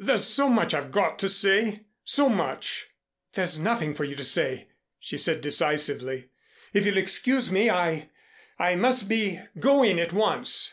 [0.00, 2.86] There's so much I've got to say, so much"
[3.34, 6.30] "There's nothing for you to say," she said decisively.
[6.72, 8.08] "If you'll excuse me I
[8.58, 10.72] I must be going at once."